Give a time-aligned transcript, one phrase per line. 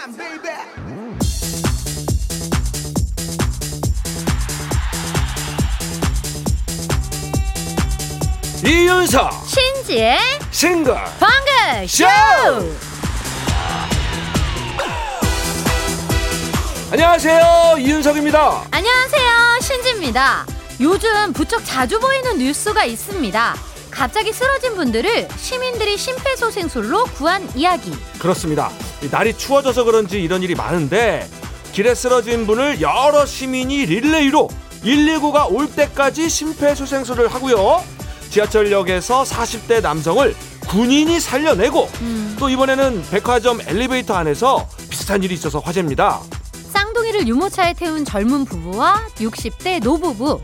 [0.00, 0.50] time, baby.
[8.64, 10.18] 이윤석 신지의
[10.50, 12.04] 싱글 방글 쇼!
[16.92, 19.60] 안녕하세요 이윤석입니다 안녕하세요.
[19.60, 20.46] 신지입니다.
[20.80, 23.54] 요즘 부쩍 자주 보이는 뉴스가 있습니다.
[23.90, 27.92] 갑자기 쓰러진 분들을 시민들이 심폐소생술로 구한 이야기.
[28.18, 31.28] 그렇습니다 이 날이 추워져서 그런지 이런 일이 많은데
[31.72, 34.48] 길에 쓰러진 분을 여러 시민이 릴레이로
[34.82, 37.82] 119가 올 때까지 심폐소생술을 하고요
[38.30, 40.34] 지하철역에서 40대 남성을
[40.68, 46.20] 군인이 살려내고 음, 또 이번에는 백화점 엘리베이터 안에서 비슷한 일이 있어서 화제입니다
[46.72, 50.40] 쌍둥이를 유모차에 태운 젊은 부부와 60대 노부부.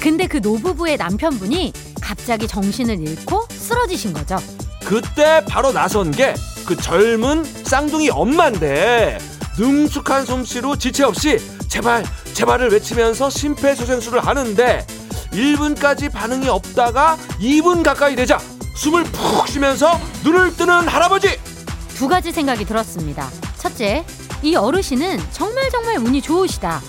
[0.00, 4.36] 근데 그 노부부의 남편분이 갑자기 정신을 잃고 쓰러지신 거죠.
[4.84, 6.34] 그때 바로 나선 게
[6.68, 9.16] 그 젊은 쌍둥이 엄마인데
[9.58, 14.86] 능숙한 솜씨로 지체 없이 제발 제발을 외치면서 심폐소생술을 하는데
[15.32, 18.38] 1분까지 반응이 없다가 2분 가까이 되자
[18.76, 21.40] 숨을 푹 쉬면서 눈을 뜨는 할아버지
[21.94, 23.30] 두 가지 생각이 들었습니다.
[23.56, 24.04] 첫째,
[24.42, 26.82] 이 어르신은 정말 정말 운이 좋으시다.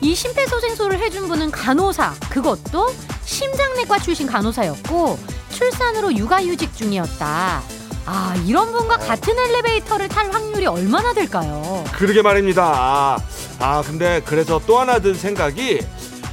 [0.00, 2.94] 이 심폐소생술을 해준 분은 간호사, 그것도
[3.24, 5.18] 심장내과 출신 간호사였고
[5.50, 7.73] 출산으로 육아휴직 중이었다.
[8.06, 11.84] 아, 이런 분과 같은 엘리베이터를 탈 확률이 얼마나 될까요?
[11.92, 13.18] 그러게 말입니다
[13.58, 15.80] 아 근데 그래서 또 하나 든 생각이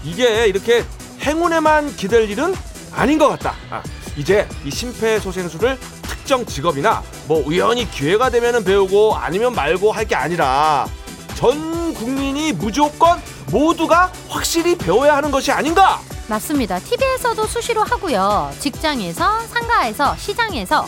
[0.04, 0.84] 이게 이렇게
[1.22, 2.54] 행운에만 기댈 일은
[2.94, 3.82] 아닌 것 같다 아,
[4.18, 10.88] 이제 이 심폐소생술을 특정 직업이나 뭐 우연히 기회가 되면 배우고 아니면 말고 할 게 아니라
[11.36, 16.80] 전 국민이 무조건 모두가 확실히 배워야 하는 것이 아닌가 맞습니다.
[16.80, 18.52] TV에서도 수시로 하고요.
[18.60, 20.88] 직장에서, 상가에서, 시장에서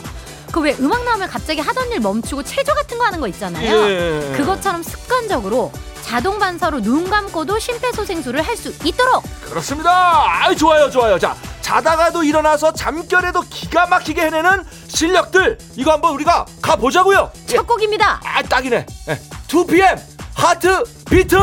[0.53, 3.89] 그 왜 음악 나오면 갑자기 하던 일 멈추고 체조 같은 거 하는 거 있잖아요.
[3.89, 4.33] 예.
[4.37, 5.71] 그것처럼 습관적으로
[6.03, 12.72] 자동 반사로 눈 감고도 심폐소생술을 할 수 있도록 그렇습니다 아 좋아요 좋아요 자 자다가도 일어나서
[12.73, 17.55] 잠결에도 기가 막히게 해내는 실력들 이거 한번 우리가 가 보자고요 예.
[17.55, 18.22] 첫 곡입니다.
[18.23, 19.19] 아 딱이네 예.
[19.47, 19.99] 2PM
[20.35, 21.35] 하트 비트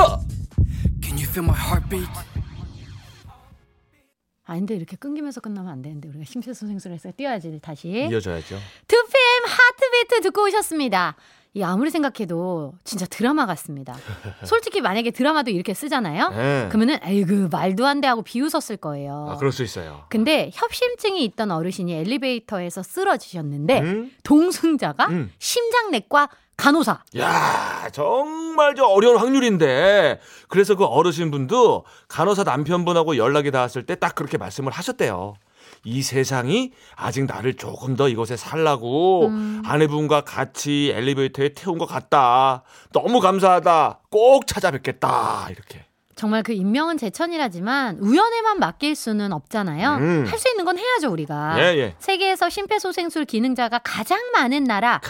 [1.02, 2.08] Can you feel my heartbeat?
[4.50, 7.88] 아닌데 이렇게 끊기면서 끝나면 안 되는데 우리가 심폐소생술을 해서 뛰어야지 다시.
[8.10, 8.56] 이어져야죠
[8.88, 11.14] 2PM 하트비트 듣고 오셨습니다.
[11.54, 13.96] 이 아무리 생각해도 진짜 드라마 같습니다.
[14.44, 16.28] 솔직히 만약에 드라마도 이렇게 쓰잖아요.
[16.30, 16.68] 네.
[16.68, 19.26] 그러면은 에이그 말도 안 돼 하고 비웃었을 거예요.
[19.30, 24.12] 아 그럴 수 있어요 근데 협심증이 있던 어르신이 엘리베이터에서 쓰러지셨는데 음?
[24.22, 25.32] 동승자가 음.
[25.38, 26.28] 심장내과
[26.60, 27.00] 간호사.
[27.19, 34.15] 야 정말 저 어려운 확률인데 그래서 그 어르신 분도 간호사 남편분하고 연락이 닿았을 때 딱
[34.15, 35.34] 그렇게 말씀을 하셨대요.
[35.84, 39.62] 이 세상이 아직 나를 조금 더 이곳에 살라고 음.
[39.65, 42.62] 아내분과 같이 엘리베이터에 태운 것 같다.
[42.92, 44.00] 너무 감사하다.
[44.10, 45.48] 꼭 찾아뵙겠다.
[45.50, 45.87] 이렇게.
[46.20, 49.97] 정말 그 인명은 제천이라지만 우연에만 맡길 수는 없잖아요.
[49.97, 50.25] 음.
[50.28, 51.56] 할수 있는 건 해야죠 우리가.
[51.60, 51.94] 예, 예.
[51.98, 55.00] 세계에서 심폐소생술 기능자가 가장 많은 나라.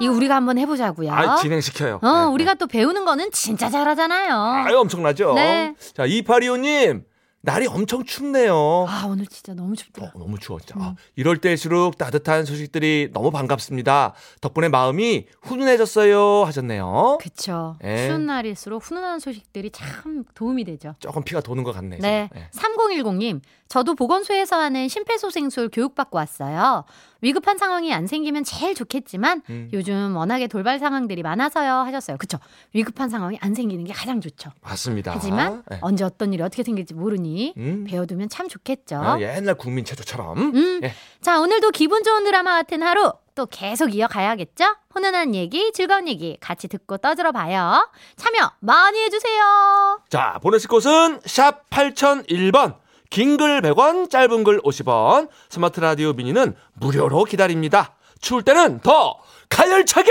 [0.00, 1.12] 이거 우리가 한번 해보자고요.
[1.12, 2.00] 아, 진행시켜요.
[2.02, 4.34] 어, 네, 우리가 또 배우는 거는 진짜 잘하잖아요.
[4.66, 5.34] 아유, 엄청나죠?
[5.34, 5.74] 네.
[5.92, 7.02] 자, 2825님.
[7.46, 8.86] 날이 엄청 춥네요.
[8.88, 10.02] 아 오늘 진짜 너무 춥다.
[10.04, 10.74] 어, 너무 추워 진짜.
[10.80, 14.14] 아, 이럴 때일수록 따뜻한 소식들이 너무 반갑습니다.
[14.40, 17.18] 덕분에 마음이 훈훈해졌어요 하셨네요.
[17.20, 17.76] 그쵸.
[17.84, 18.08] 예.
[18.08, 20.96] 추운 날일수록 훈훈한 소식들이 참 도움이 되죠.
[20.98, 22.00] 조금 피가 도는 것 같네요.
[22.00, 22.28] 네.
[22.32, 22.48] 지금.
[22.88, 23.02] 네.
[23.02, 26.84] 3010님, 저도 보건소에서 하는 심폐소생술 교육받고 왔어요.
[27.20, 29.68] 위급한 상황이 안 생기면 제일 좋겠지만 음.
[29.72, 32.16] 요즘 워낙에 돌발 상황들이 많아서요 하셨어요.
[32.18, 32.38] 그쵸?
[32.72, 34.50] 위급한 상황이 안 생기는 게 가장 좋죠.
[34.60, 35.12] 맞습니다.
[35.14, 35.78] 하지만 네.
[35.80, 37.84] 언제 어떤 일이 어떻게 생길지 모르니 음.
[37.88, 38.96] 배워두면 참 좋겠죠.
[38.96, 40.38] 아, 옛날 국민 체조처럼.
[40.38, 40.80] 음.
[40.84, 40.92] 예.
[41.20, 44.64] 자, 오늘도 기분 좋은 드라마 같은 하루 또 계속 이어가야겠죠?
[44.90, 47.88] 훈훈한 얘기, 즐거운 얘기 같이 듣고 떠들어 봐요.
[48.16, 50.00] 참여 많이 해주세요.
[50.08, 52.76] 자, 보내실 곳은 샵 8001번.
[53.10, 55.28] 긴 글 100원, 짧은 글 50원.
[55.50, 57.94] 스마트 라디오 미니는 무료로 기다립니다.
[58.20, 59.14] 추울 때는 더
[59.50, 60.10] 가열차게!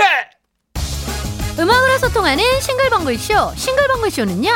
[1.58, 3.54] 음악으로 소통하는 싱글벙글쇼.
[3.56, 4.50] 싱글벙글쇼는요.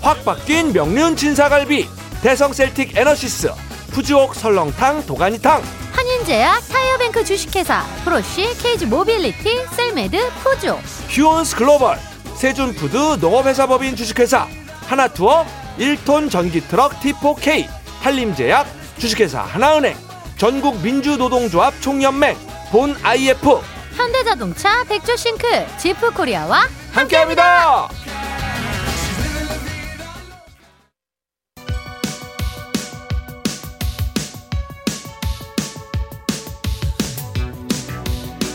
[0.00, 1.86] 확 바뀐 명륜 진사갈비,
[2.22, 3.50] 대성 셀틱 에너시스,
[3.92, 5.62] 푸주옥 설렁탕 도가니탕,
[5.94, 10.80] 한인제약, 타이어뱅크 주식회사, 프로쉬, 케이지 모빌리티, 셀메드, 푸조.
[11.08, 11.98] 휴온스 글로벌,
[12.34, 14.48] 세준푸드 농업회사법인 주식회사,
[14.88, 15.46] 하나투어,
[15.78, 17.68] 1톤 전기트럭 T4K,
[18.00, 18.66] 한림제약,
[18.98, 19.96] 주식회사 하나은행,
[20.36, 22.36] 전국 민주노동조합 총연맹,
[22.72, 23.60] 본 IF,
[23.96, 25.46] 현대자동차, 백조싱크,
[25.78, 27.88] 지프코리아와 함께합니다.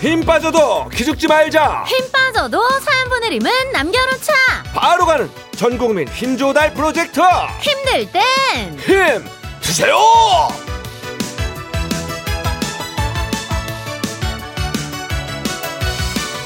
[0.02, 1.84] 힘 빠져도 기죽지 말자.
[1.88, 4.34] 힘 빠져도 사연 보내림은 남겨놓자.
[4.74, 7.20] 바로 가는 전국민 힘 조달 프로젝트.
[7.60, 9.26] 힘들 땐힘
[9.60, 9.98] 주세요.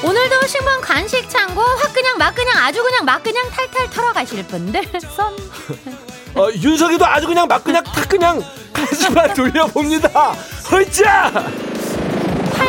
[0.02, 4.82] 오늘도 신번 간식 창고 확 그냥 막 그냥 아주 그냥 막 그냥 탈탈 털어가실 분들.
[5.16, 5.34] 손.
[6.34, 8.42] 어, 윤석이도 아주 그냥 막 그냥 탁 그냥
[8.72, 10.08] 가지만 돌려봅니다.
[10.70, 11.32] 헐짜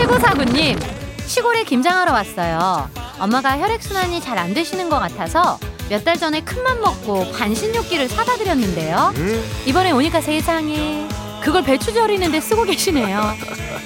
[0.08, 0.78] 8949님
[1.26, 2.90] 시골에 김장하러 왔어요.
[3.20, 5.58] 엄마가 혈액순환이 잘 안 되시는 것 같아서
[5.90, 9.14] 몇 달 전에 큰맘 먹고 반신욕기를 사다 드렸는데요.
[9.16, 11.08] 음, 이번에 오니까 세상에
[11.42, 13.34] 그걸 배추 절이는데 쓰고 계시네요.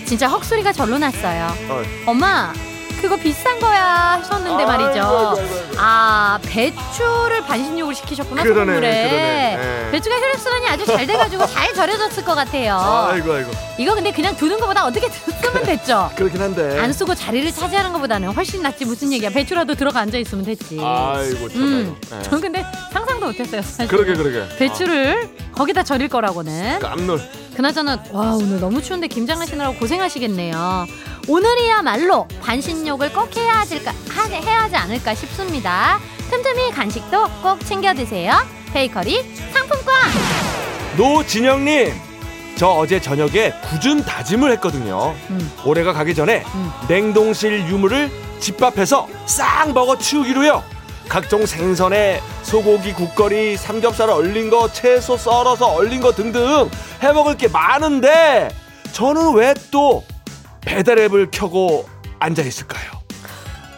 [0.06, 1.48] 진짜 헉소리가 절로 났어요.
[1.70, 1.82] 어.
[2.06, 2.54] 엄마
[3.02, 5.00] 그거 비싼 거야 하셨는데 아이고, 말이죠.
[5.02, 5.74] 아이고, 아이고, 아이고.
[5.78, 9.10] 아 배추를 반신욕을 시키셨구나 그러네, 소금물에.
[9.10, 9.86] 그러네.
[9.88, 9.92] 예.
[9.92, 12.76] 배추가 혈액순환이 아주 잘 돼가지고 잘 절여졌을 것 같아요.
[13.12, 13.52] 아이고 아이고.
[13.78, 16.12] 이거 근데 그냥 두는 것보다 어떻게 쓰면 됐죠?
[16.16, 16.80] 그렇긴 한데.
[16.80, 19.30] 안 쓰고 자리를 차지하는 것보다는 훨씬 낫지 무슨 얘기야.
[19.30, 20.78] 배추라도 들어가 앉아 있으면 됐지.
[20.82, 22.22] 아이고 참 음, 예.
[22.24, 23.88] 전 근데 상상도 못했어요 사실.
[23.88, 24.46] 그러게 그러게.
[24.58, 26.76] 배추를 거기다 절일 거라고는.
[26.84, 27.22] 아, 깜놀.
[27.56, 30.86] 그나저나 와 오늘 너무 추운데 김장하시느라고 고생하시겠네요.
[31.30, 36.00] 오늘이야말로 반신욕을 꼭 해야 할까 하, 해야 하지 않을까 싶습니다.
[36.32, 38.34] 틈틈이 간식도 꼭 챙겨 드세요.
[38.74, 39.22] 베이커리
[39.54, 39.94] 상품권.
[40.98, 41.94] 노진영님
[42.56, 46.72] 저 어제 저녁에 굳은 다짐을 했거든요 음, 올해가 가기 전에 음.
[46.90, 50.62] 냉동실 유물을 집밥해서 싹 먹어 치우기로요
[51.08, 56.70] 각종 생선에 소고기 국거리 삼겹살 얼린 거 채소 썰어서 얼린 거 등등
[57.02, 58.50] 해먹을 게 많은데
[58.92, 60.04] 저는 왜또
[60.62, 61.88] 배달앱을 켜고
[62.20, 62.92] 앉아 있을까요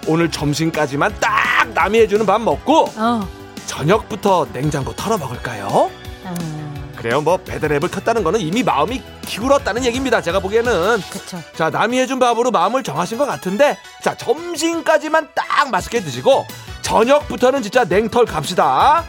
[0.08, 3.28] 오늘 점심까지만 딱 남이 해주는 밥 먹고 어.
[3.68, 5.92] 저녁부터 냉장고 털어 먹을까요?
[6.26, 11.42] 음, 그래요 뭐 배달앱을 켰다는 거는 이미 마음이 기울었다는 얘기입니다 제가 보기에는 그쵸.
[11.56, 16.46] 자 남이 해준 밥으로 마음을 정하신 것 같은데 자 점심까지만 딱 맛있게 드시고
[16.82, 19.06] 저녁부터는 진짜 냉털 갑시다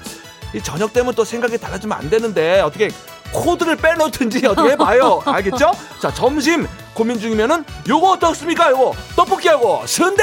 [0.54, 2.90] 이 저녁 때문에 또 생각이 달라지면 안 되는데 어떻게
[3.32, 5.72] 코드를 빼놓든지 어떻게 해봐요 알겠죠?
[6.00, 10.22] 자 점심 고민 중이면은 요거 어떻습니까 요거 떡볶이하고 순대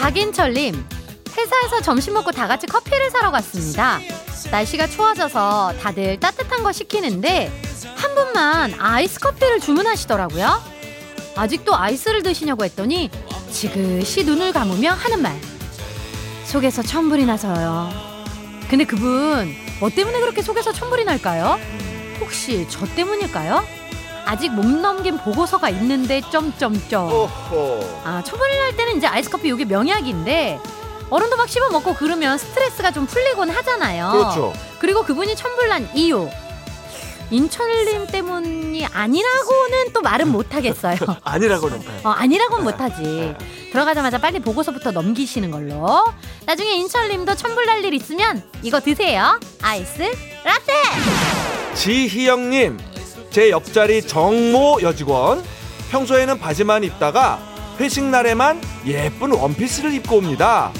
[0.00, 0.84] 박인철님
[1.36, 4.00] 회사에서 점심 먹고 다 같이 커피를 사러 갔습니다.
[4.50, 7.52] 날씨가 추워져서 다들 따뜻한 거 시키는데
[7.96, 10.60] 한 분만 아이스 커피를 주문하시더라고요.
[11.36, 13.10] 아직도 아이스를 드시냐고 했더니
[13.50, 15.38] 지그시 눈을 감으며 하는 말.
[16.44, 17.90] 속에서 천불이 나서요.
[18.68, 21.58] 근데 그분 뭐 때문에 그렇게 속에서 천불이 날까요?
[22.20, 23.64] 혹시 저 때문일까요?
[24.24, 27.08] 아직 못 넘긴 보고서가 있는데 점점점.
[28.04, 30.60] 아 초벌이 날 때는 이제 아이스커피 이게 명약인데
[31.10, 34.12] 얼음도 막 씹어 먹고 그러면 스트레스가 좀 풀리곤 하잖아요.
[34.12, 36.30] 그렇죠 그리고 그분이 천불난 이유
[37.32, 40.96] 인천림 때문이 아니라고는 또 말은 못 하겠어요.
[41.24, 43.34] 아니라고는 어, 아니라고는 못하지.
[43.72, 46.04] 들어가자마자 빨리 보고서부터 넘기시는 걸로.
[46.44, 49.40] 나중에 인천림도 천불 날 일 있으면 이거 드세요.
[49.62, 50.02] 아이스
[50.44, 51.74] 라떼.
[51.74, 52.78] 지희영님,
[53.30, 55.42] 제 옆자리 정모 여직원.
[55.90, 57.40] 평소에는 바지만 입다가
[57.80, 60.70] 회식 날에만 예쁜 원피스를 입고 옵니다.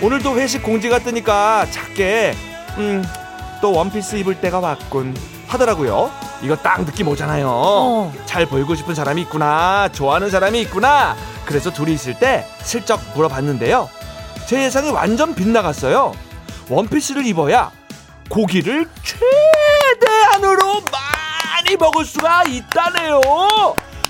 [0.00, 2.34] 오늘도 회식 공지가 뜨니까 작게
[2.78, 3.04] 음,
[3.60, 5.14] 또 원피스 입을 때가 왔군
[5.48, 6.10] 하더라고요.
[6.42, 7.46] 이거 딱 느낌 오잖아요.
[7.48, 8.12] 어.
[8.26, 9.88] 잘 보이고 싶은 사람이 있구나.
[9.92, 11.16] 좋아하는 사람이 있구나.
[11.44, 13.88] 그래서 둘이 있을 때 슬쩍 물어봤는데요.
[14.46, 16.12] 제 예상이 완전 빗나갔어요.
[16.68, 17.70] 원피스를 입어야
[18.28, 23.20] 고기를 최대한으로 많이 먹을 수가 있다네요.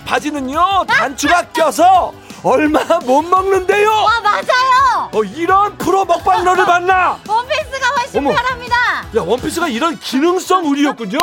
[0.06, 2.12] 바지는요 단추가 껴서
[2.42, 3.90] 얼마 못 먹는데요.
[3.90, 5.10] 아 맞아요.
[5.12, 7.18] 어, 이런 프로 먹방러를 봤나?
[7.28, 8.30] 원피스가 훨씬 어머.
[8.34, 8.76] 편합니다.
[9.16, 11.18] 야 원피스가 이런 기능성 의류였군요.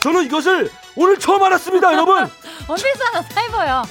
[0.00, 2.28] 저는 이것을 오늘 처음 알았습니다, 여러분.
[2.68, 3.82] 원피스 하나 사입어요.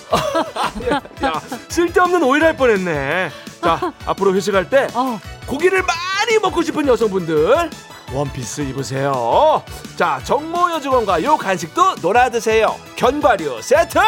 [1.23, 3.31] 야 쓸데없는 오해를 할 뻔했네.
[3.61, 5.19] 자 앞으로 회식할 때 어.
[5.47, 7.69] 고기를 많이 먹고 싶은 여성분들
[8.13, 9.63] 원피스 입으세요.
[9.95, 12.75] 자 정모 여직원과 요 간식도 놀아 드세요.
[12.95, 13.99] 견과류 세트.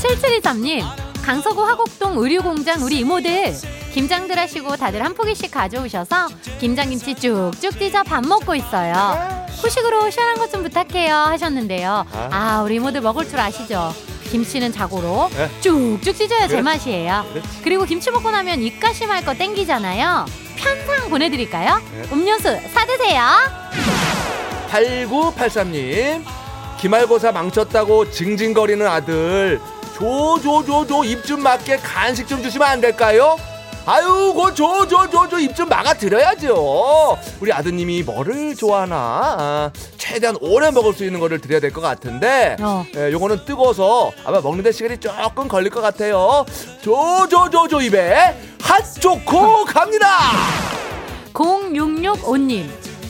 [0.00, 0.82] 7723님
[1.22, 3.54] 강서구 화곡동 의류공장 우리 이모들
[3.94, 6.28] 김장들 하시고 다들 한 포기씩 가져오셔서
[6.60, 12.28] 김장김치 쭉쭉 찢어 밥 먹고 있어요 후식으로 시원한 것 좀 부탁해요 하셨는데요 아.
[12.30, 13.94] 아 우리 이모들 먹을 줄 아시죠
[14.30, 15.50] 김치는 자고로 네.
[15.60, 16.48] 쭉쭉 찢어야.
[16.48, 17.22] 제맛이에요.
[17.62, 20.24] 그리고 김치 먹고 나면 입가심할 거 땡기잖아요
[20.56, 21.82] 편상 보내드릴까요?
[21.92, 22.02] 네.
[22.12, 23.22] 음료수 사드세요
[24.70, 26.24] 8983님
[26.78, 29.60] 기말고사 망쳤다고 징징거리는 아들
[29.96, 33.36] 조조조조 입 좀 맞게 간식 좀 주시면 안 될까요?
[33.84, 37.18] 아유, 그저 저 저 저 입 좀 막아 드려야죠.
[37.40, 38.96] 우리 아드님이 뭐를 좋아하나?
[38.96, 42.56] 아, 최대한 오래 먹을 수 있는 거를 드려야 될 것 같은데.
[42.60, 42.84] 어.
[42.96, 46.44] 예, 요거는 뜨거워서 아마 먹는데 시간이 조금 걸릴 것 같아요.
[46.82, 50.06] 저 저 저 저 입에 핫 좋고 갑니다.
[51.32, 52.66] 0665님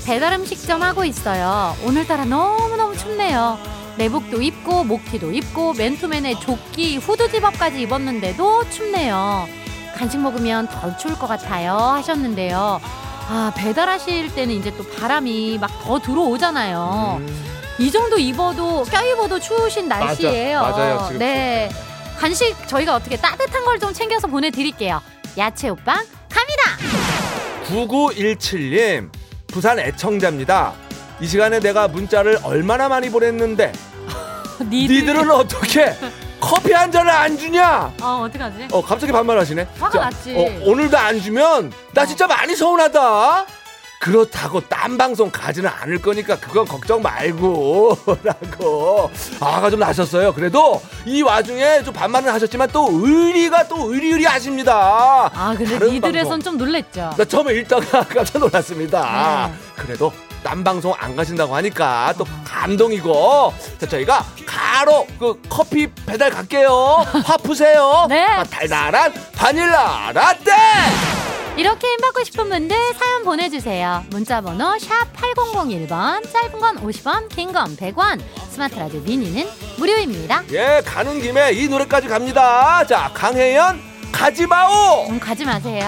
[0.07, 1.77] 배달 음식점 하고 있어요.
[1.85, 3.59] 오늘따라 너무너무 춥네요.
[3.99, 9.47] 내복도 입고 목티도 입고 맨투맨에 조끼 후드 집업까지 입었는데도 춥네요.
[9.97, 12.81] 간식 먹으면 덜 추울 것 같아요 하셨는데요.
[13.29, 17.21] 아 배달하실 때는 이제 또 바람이 막 더 들어오잖아요.
[17.79, 20.61] 이 정도 입어도 껴입어도 추우신 날씨예요.
[20.61, 21.05] 맞아요.
[21.07, 21.71] 지금 네.
[22.19, 25.01] 간식 저희가 어떻게 따뜻한 걸 좀 챙겨서 보내드릴게요.
[25.39, 25.97] 야채 오빵
[26.29, 26.63] 갑니다.
[27.67, 29.11] 9917님
[29.49, 30.73] 부산 애청자입니다.
[31.21, 33.73] 이 시간에 내가 문자를 얼마나 많이 보냈는데
[34.61, 34.97] 니들.
[34.97, 35.95] 니들은 어떻게
[36.43, 37.93] 커피 한 잔을 안 주냐?
[38.03, 38.69] 어 어떡하지?
[38.73, 39.67] 어 갑자기 반말하시네.
[39.79, 40.35] 화가 났지.
[40.37, 43.47] 어, 오늘도 안 주면 나 진짜 많이 서운하다.
[44.03, 50.35] 그렇다고 딴 방송 가지는 않을 거니까 그건 걱정 말고 라고 아가 좀 나셨어요.
[50.35, 55.31] 그래도 이 와중에 좀 반말을 하셨지만 또 의리가 또 의리의리 하십니다.
[55.33, 56.41] 아 근데 방송.
[56.41, 57.11] 좀 놀랬죠.
[57.17, 59.53] 나 처음에 읽다가 깜짝 놀랐습니다.
[59.53, 59.55] 네.
[59.81, 67.07] 그래도 딴 방송 안 가신다고 하니까 또 감동이고 자 저희가 가로 그 커피 배달 갈게요.
[67.25, 68.07] 화 푸세요.
[68.09, 68.25] 네.
[68.25, 71.12] 아, 달달한 바닐라 라떼.
[71.57, 74.05] 이렇게 힘 받고 싶은 분들 사연 보내주세요.
[74.11, 79.47] 문자번호 샵 8001번, 짧은 건 50원, 긴 건 100원, 스마트 라디오 미니는
[79.79, 80.45] 무료입니다.
[80.51, 82.85] 예 가는 김에 이 노래까지 갑니다.
[82.87, 83.81] 자 강혜연
[84.13, 85.09] 가지마오.
[85.11, 85.85] 음, 가지 마세요.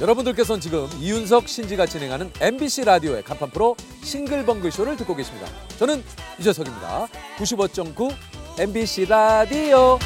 [0.00, 5.46] 여러분들께서는 지금 이윤석 신지가 진행하는 MBC 라디오의 간판 프로 싱글벙글 쇼를 듣고 계십니다.
[5.78, 6.02] 저는
[6.38, 7.06] 유재석입니다.
[7.36, 8.10] 95.9
[8.60, 9.98] MBC 라디오.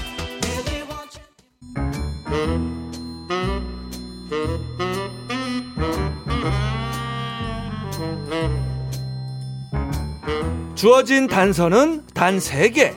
[10.75, 12.95] 주어진 단서는 단 세 개.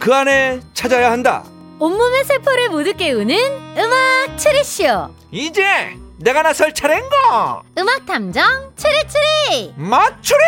[0.00, 1.44] 그 안에 찾아야 한다.
[1.78, 3.36] 온몸의 세포를 모두 깨우는
[3.76, 5.14] 음악 추리쇼.
[5.30, 5.62] 이제
[6.18, 7.62] 내가 나설 차례인가?
[7.78, 9.74] 음악 탐정 추리추리.
[9.76, 10.38] 맞추리!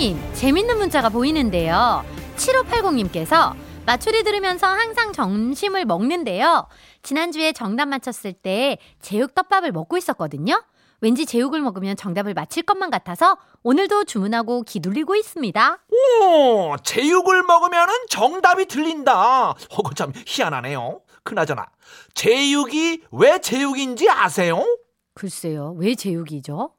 [0.00, 2.02] 탐정님, 재밌는 문자가 보이는데요.
[2.36, 3.54] 7580님께서
[3.84, 6.66] 맞추리 들으면서 항상 점심을 먹는데요.
[7.02, 10.62] 지난주에 정답 맞췄을 때 제육 떡밥을 먹고 있었거든요.
[11.02, 15.78] 왠지 제육을 먹으면 정답을 맞힐 것만 같아서 오늘도 주문하고 기둘리고 있습니다.
[16.22, 19.50] 오, 제육을 먹으면은 정답이 틀린다.
[19.76, 21.02] 허거 참 희한하네요.
[21.24, 21.66] 그나저나
[22.14, 24.64] 제육이 왜 제육인지 아세요?
[25.12, 26.72] 글쎄요, 왜 제육이죠?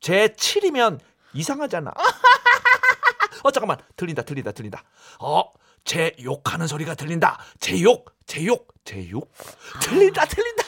[0.00, 0.98] 제 7이면
[1.34, 1.92] 이상하잖아.
[3.44, 4.82] 어 잠깐만 들린다 들린다 들린다.
[5.18, 5.42] 어,
[5.84, 7.38] 제 욕하는 소리가 들린다.
[7.60, 9.32] 제 욕 제 욕 제욕
[9.80, 10.62] 틀린다 틀린다.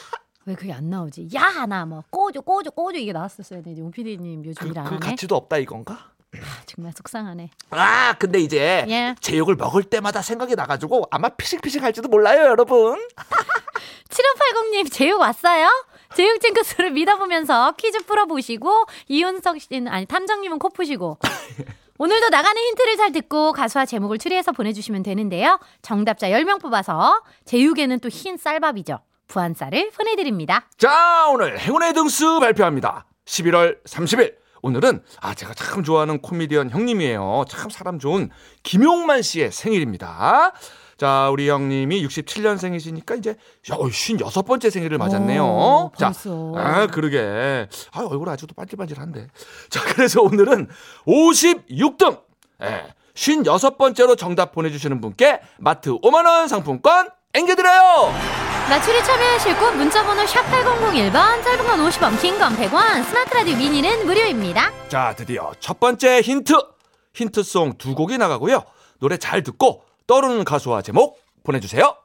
[0.45, 1.29] 왜 그게 안 나오지?
[1.33, 4.99] 야, 나 뭐 꼬죠, 꼬죠, 꼬죠 이게 나왔었어야 되는데 용피디님 요즘 그, 일안 그 하네.
[5.09, 6.11] 가치도 없다 이건가?
[6.35, 7.49] 아, 정말 속상하네.
[7.71, 9.15] 아 근데 이제 예.
[9.21, 12.99] 제육을 먹을 때마다 생각이 나가지고 아마 피식피식 할지도 몰라요 여러분.
[14.09, 15.67] 7580님 제육 왔어요?
[16.15, 21.19] 제육 징크스를 믿어보면서 퀴즈 풀어보시고 이윤석 씨는 아니 탐정님은 코 푸시고
[21.97, 25.59] 오늘도 나가는 힌트를 잘 듣고 가수와 제목을 추리해서 보내주시면 되는데요.
[25.81, 28.99] 정답자 10명 뽑아서 제육에는 또 흰 쌀밥이죠.
[29.27, 30.67] 부안쌀을 보내드립니다.
[30.77, 33.05] 자, 오늘 행운의 등수 발표합니다.
[33.25, 34.35] 11월 30일.
[34.61, 37.45] 오늘은 아 제가 참 좋아하는 코미디언 형님이에요.
[37.47, 38.29] 참 사람 좋은
[38.63, 40.53] 김용만 씨의 생일입니다.
[40.97, 43.35] 자, 우리 형님이 67년생이시니까 이제
[43.65, 45.43] 56번째 생일을 맞았네요.
[45.43, 46.53] 오, 자, 벌써.
[46.55, 47.67] 아, 그러게.
[47.91, 49.27] 아, 얼굴 아직도 반질반질한데.
[49.69, 50.69] 자, 그래서 오늘은
[51.05, 52.21] 56등.
[52.63, 52.85] 예.
[53.13, 58.13] 56번째로 정답 보내주시는 분께 마트 5만원 상품권 앵겨드려요!
[58.69, 64.71] 나추리 참여하실 곳 문자번호 샵8001번 짧은 건 50원 긴 건 100원 스마트 라디오 미니는 무료입니다.
[64.89, 66.53] 자, 드디어 첫 번째 힌트.
[67.13, 68.63] 힌트송 두 곡이 나가고요.
[68.99, 71.95] 노래 잘 듣고 떠오르는 가수와 제목 보내주세요.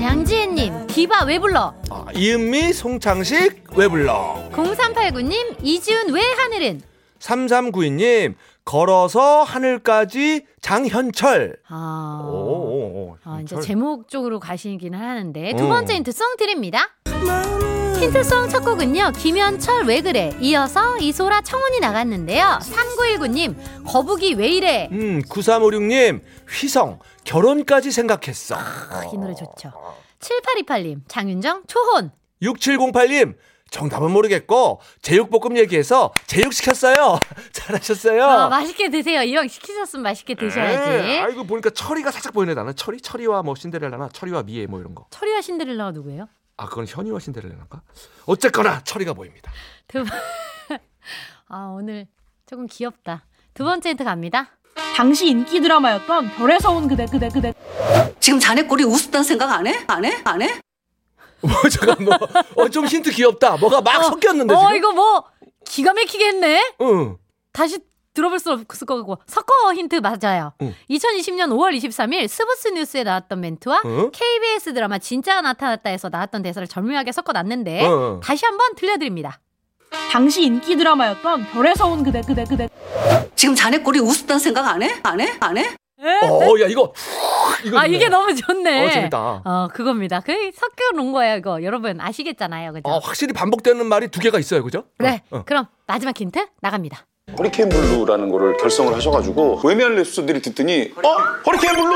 [0.00, 1.74] 양지혜님 디바 왜 불러?
[1.90, 4.48] 아, 이은미, 송창식, 왜 불러?
[4.52, 6.80] 0389님 이지훈 왜 하늘은?
[7.18, 8.34] 3392님,
[8.64, 11.56] 걸어서 하늘까지 장현철.
[11.68, 13.58] 아, 오, 오, 오, 아 이제.
[13.60, 15.68] 제목 쪽으로 가시긴 하는데 두 어.
[15.68, 16.90] 번째 힌트 송 드립니다.
[18.04, 23.56] 힌트송 첫 곡은요 김현철 왜 그래 이어서 이소라 청혼이 나갔는데요 3919님
[23.86, 28.56] 거북이 왜 이래 음, 9356님, 휘성, 결혼까지 생각했어.
[29.10, 29.72] 이 노래 좋죠
[30.20, 33.36] 7828님 장윤정 초혼 6708님,
[33.70, 37.18] 정답은 모르겠고 제육볶음 얘기해서 제육 시켰어요.
[37.52, 38.22] 잘하셨어요.
[38.22, 39.22] 아, 맛있게 드세요.
[39.22, 40.90] 이왕 시키셨으면 맛있게 드셔야지.
[40.90, 44.94] 네, 아이고 보니까 철이가 살짝 보이네 나는 철이 철이와 뭐 신데렐라나 철이와 미애 뭐 이런
[44.94, 45.06] 거.
[45.08, 46.28] 철이와 신데렐라가 누구예요?
[46.56, 47.82] 아 그건 현이와 신데렐라인가?
[48.26, 49.52] 어쨌거나 철이가 보입니다.
[49.88, 50.18] 두 번.
[51.48, 52.06] 아, 오늘
[52.46, 53.26] 조금 귀엽다.
[53.54, 54.50] 두 번째 힌트 갑니다.
[54.96, 57.52] 당시 인기 드라마였던 별에서 온 그대 그대 그대
[58.20, 59.84] 지금 자네 꼴이 우습다는 생각 안 해?
[59.86, 60.20] 안 해?
[60.24, 60.60] 안 해?
[61.42, 61.96] 뭐 잠깐
[62.56, 63.56] 뭐어좀 힌트 귀엽다.
[63.58, 64.76] 뭐가 막 섞였는데 어, 지금.
[64.76, 65.24] 이거 뭐
[65.66, 66.74] 기가 막히게 했네.
[66.80, 67.18] 응.
[67.52, 67.78] 다시
[68.14, 70.52] 들어볼 수 없을 것 같고 섞어 힌트 맞아요.
[70.62, 70.74] 응.
[70.88, 74.10] 2020년 5월 23일 스포츠 뉴스에 나왔던 멘트와 응?
[74.12, 78.20] KBS 드라마 진짜가 나타났다에서 나왔던 대사를 절묘하게 섞어 놨는데 응.
[78.22, 79.40] 다시 한번 들려드립니다.
[80.10, 82.68] 당시 인기 드라마였던 별에서 온 그대 그대 그대
[83.34, 84.94] 지금 자네 꼴이 우습다는 생각 안 해?
[85.02, 85.36] 안 해?
[85.40, 85.74] 안 해?
[86.00, 86.92] 어, 야 이거
[87.64, 87.96] 이거 아 좋네.
[87.96, 88.86] 이게 너무 좋네.
[88.86, 89.42] 어, 재밌다.
[89.44, 90.20] 어 그겁니다.
[90.20, 91.36] 그 섞여 놓은 거예요.
[91.36, 92.88] 이거 여러분 아시겠잖아요, 그죠?
[92.88, 94.84] 어, 확실히 반복되는 말이 두 개가 있어요, 그죠?
[94.98, 95.22] 네.
[95.30, 95.42] 어, 어.
[95.44, 97.06] 그럼 마지막 힌트 나갑니다.
[97.38, 101.16] 허리케인 블루라는 거를 결성을 하셔가지고 보헤미안 랩소디를 듣더니 어?
[101.46, 101.94] 허리케인 블루!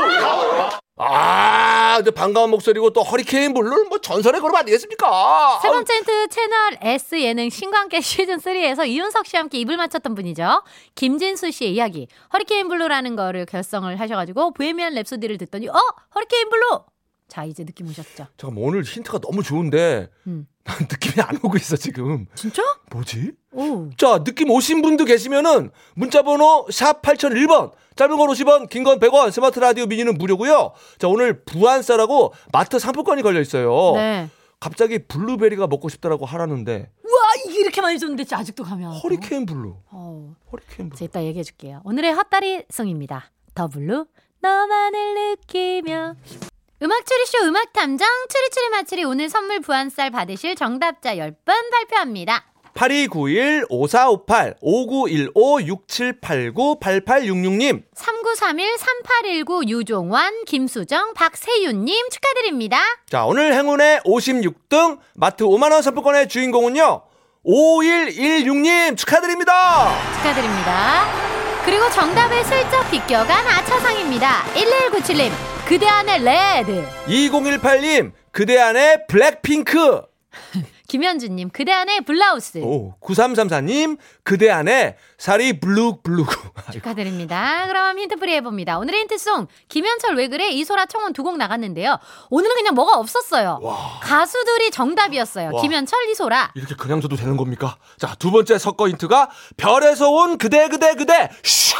[1.01, 5.59] 아, 근데 반가운 목소리고 또 허리케인 블루 뭐 전설의 그룹 아니겠습니까?
[5.61, 10.13] 세 번째 힌트 채널 S 예능 신과 함께 시즌 3에서 이윤석 씨와 함께 입을 맞췄던
[10.13, 10.61] 분이죠.
[10.95, 12.07] 김진수 씨의 이야기.
[12.33, 15.79] 허리케인 블루라는 거를 결성을 하셔가지고 보헤미안 랩소디를 듣더니 어
[16.15, 16.81] 허리케인 블루.
[17.29, 18.27] 자 이제 느낌 오셨죠?
[18.37, 20.45] 잠깐 오늘 힌트가 너무 좋은데 음.
[20.65, 22.25] 난 느낌이 안 오고 있어 지금.
[22.35, 22.61] 진짜?
[22.91, 23.31] 뭐지?
[23.53, 23.89] 오.
[23.97, 29.59] 자, 느낌 오신 분도 계시면은 문자번호 샵 8001번, 짧은 건 50원, 긴 건 100원, 스마트
[29.59, 30.73] 라디오 미니는 무료고요.
[30.99, 33.93] 자, 오늘 부안싸라고 마트 상품권이 걸려 있어요.
[33.95, 34.29] 네.
[34.59, 38.91] 갑자기 블루베리가 먹고 싶다라고 하라는데 우와 이게 이렇게 많이 줬는데 아직도 가면.
[38.97, 39.75] 허리케인 블루.
[39.89, 40.35] 어.
[40.51, 40.99] 허리케인 블루.
[40.99, 41.81] 자 이따 얘기해 줄게요.
[41.85, 43.31] 오늘의 헛다리 송입니다.
[43.55, 44.05] 더 블루
[44.41, 46.15] 너만을 느끼며
[46.81, 52.45] 음악 추리쇼 음악 탐정 추리추리 마추리 오늘 선물 부안쌀 받으실 정답자 10분 발표합니다.
[52.73, 57.83] 8291 5458 5915 6789 8866님.
[57.93, 62.77] 3931 3819 유종환 김수정 박세윤 님 축하드립니다.
[63.09, 67.01] 자, 오늘 행운의 56등 마트 5만 원 상품권의 주인공은요.
[67.45, 69.91] 5116님 축하드립니다.
[70.15, 71.07] 축하드립니다.
[71.65, 74.45] 그리고 정답을 슬쩍 비껴간 아차상입니다.
[74.53, 80.01] 1197님 그대 안의 red 2018님 그대 안에 블랙핑크.
[80.89, 86.27] 김현주님 그대 안의 블라우스 오, 9334님 그대 안에 살이 블룩블룩.
[86.73, 87.67] 축하드립니다.
[87.67, 88.79] 그럼 힌트풀이 해봅니다.
[88.79, 91.99] 오늘의 힌트송 김현철 왜 그래 이소라 청혼 두곡 나갔는데요.
[92.31, 93.59] 오늘은 그냥 뭐가 없었어요.
[94.01, 95.51] 가수들이 정답이었어요.
[95.53, 95.61] 와.
[95.61, 96.53] 김현철 이소라.
[96.55, 97.77] 이렇게 그냥 줘도 되는 겁니까?
[97.99, 101.75] 자, 두 번째 섞어 힌트가 별에서 온 그대 그대 그대 슉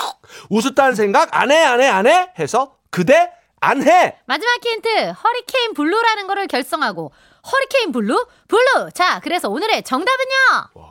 [0.51, 4.17] 웃었다는 생각 안 해 안 해 안 해 해서 그대 안 해.
[4.25, 7.11] 마지막 힌트 허리케인 블루라는 거를 결성하고
[7.51, 8.91] 허리케인 블루 블루.
[8.93, 10.89] 자 그래서 오늘의 정답은요.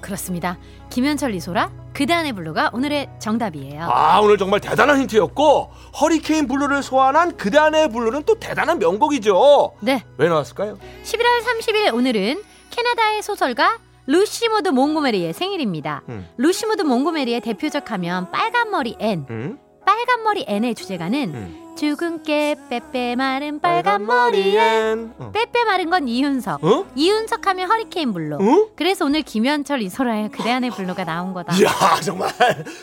[0.00, 0.58] 그렇습니다.
[0.90, 3.84] 김현철 이소라 그대 안의 블루가 오늘의 정답이에요.
[3.90, 9.76] 아, 오늘 정말 대단한 힌트였고 허리케인 블루를 소환한 그대 안의 블루는 또 대단한 명곡이죠.
[9.80, 10.04] 네.
[10.18, 10.78] 왜 나왔을까요?
[11.04, 16.02] 11월 30일 오늘은 캐나다의 소설가 루시모드 몽고메리의 생일입니다.
[16.08, 16.28] 음.
[16.36, 19.26] 루시모드 몽고메리의 대표적 하면 빨간 머리 앤.
[19.30, 19.58] 응?
[19.84, 21.61] 빨간 머리 앤의 주제가는 음.
[21.82, 25.32] 주근깨 빼빼 마른 빨간 머리 앤 어?
[25.32, 26.62] 빼빼 마른 건 이윤석.
[26.62, 26.86] 어?
[26.94, 28.36] 이윤석 하면 허리케인 블루.
[28.36, 28.68] 어?
[28.76, 31.56] 그래서 오늘 김현철 이소라의 그대 안의 블루가 나온 거다.
[31.56, 32.30] 이야 정말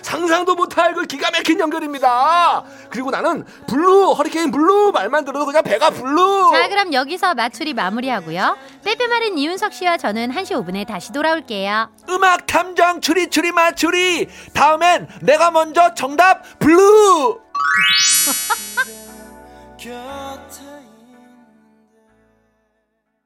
[0.02, 2.66] 상상도 못할 그 기가 막힌 연결입니다.
[2.90, 6.52] 그리고 나는 블루 허리케인 블루 말만 들어도 그냥 배가 블루.
[6.52, 8.58] 자 그럼 여기서 맞추리 마무리하고요.
[8.84, 11.90] 빼빼 마른 이윤석 씨와 저는 1시 5분에 다시 돌아올게요.
[12.10, 17.48] 음악 탐정 추리 추리 맞추리 다음엔 내가 먼저 정답 블루
[19.78, 20.79] 곁에